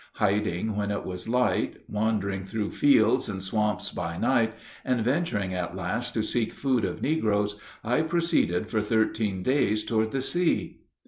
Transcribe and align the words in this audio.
Hiding 0.13 0.75
when 0.75 0.89
it 0.89 1.05
was 1.05 1.27
light, 1.29 1.77
wandering 1.87 2.43
through 2.47 2.71
fields 2.71 3.29
and 3.29 3.37
swamps 3.43 3.91
by 3.91 4.17
night, 4.17 4.55
and 4.83 5.01
venturing 5.05 5.53
at 5.53 5.75
last 5.75 6.15
to 6.15 6.23
seek 6.23 6.53
food 6.53 6.85
of 6.85 7.03
negroes, 7.03 7.59
I 7.83 8.01
proceeded 8.01 8.67
for 8.67 8.81
thirteen 8.81 9.43
days 9.43 9.83
toward 9.85 10.09
the 10.09 10.21
sea. 10.23 10.79